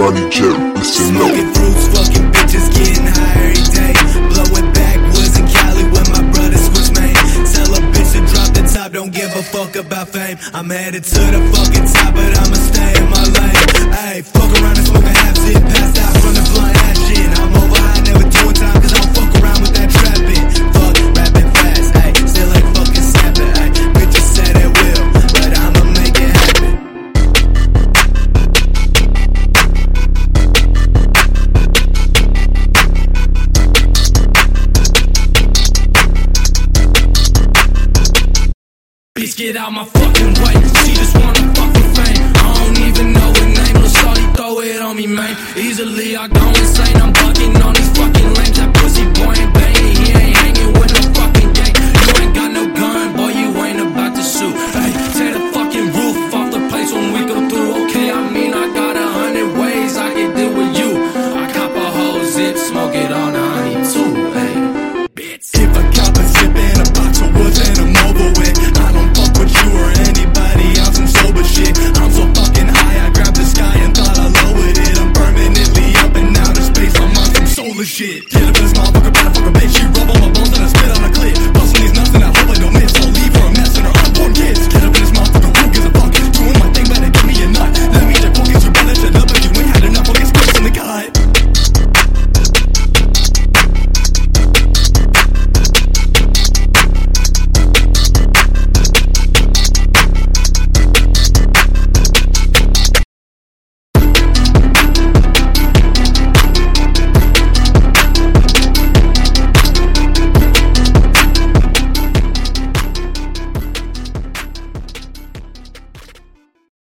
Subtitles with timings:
[0.00, 1.28] honey chip, listen up.
[1.28, 3.92] Smoking fruits, fucking bitches, getting high every day.
[4.32, 7.12] Blowing backwoods in Cali with my brother switch man.
[7.52, 10.38] Tell a bitch to drop the top, don't give a fuck about fame.
[10.54, 13.60] I'm headed to the fucking top, but I'ma stay in my lane.
[14.08, 15.62] Ayy, fuck around and smoke a half zip,
[39.30, 40.54] Bitch, get out my fucking way.
[40.84, 42.32] She just wanna fucking fame.
[42.34, 43.74] I don't even know her name.
[43.74, 45.36] Lil' shawty throw it on me, man.
[45.56, 46.96] Easily I go insane.
[46.96, 48.09] I'm bucking on these fucking
[77.90, 78.28] shit.
[78.28, 79.76] Kill a bitch, motherfucker, better fuck a bitch.
[79.76, 80.79] She rub on my bones and I